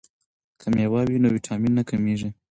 [0.59, 2.29] که میوه وي نو ویټامین نه کمیږي.